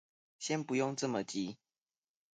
[0.39, 1.57] 先不用這麼急